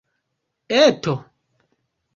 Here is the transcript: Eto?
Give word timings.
Eto? 0.83 1.13